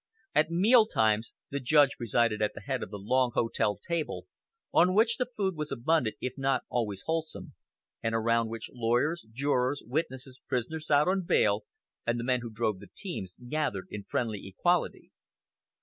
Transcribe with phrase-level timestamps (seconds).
[0.33, 4.25] At meal times the judge presided at the head of the long hotel table,
[4.73, 7.53] on which the food was abundant if not always wholesome,
[8.01, 11.65] and around which lawyers, jurors, witnesses, prisoners out on bail,
[12.03, 15.11] and the men who drove the teams, gathered in friendly equality.